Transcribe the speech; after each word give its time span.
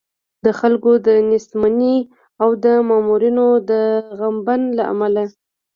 د 0.45 0.47
خلکو 0.59 0.91
د 1.07 1.09
نېستمنۍ 1.29 1.97
او 2.41 2.49
د 2.63 2.65
مامورینو 2.89 3.47
د 3.69 3.71
غبن 4.17 4.61
له 4.77 4.83
امله. 4.93 5.23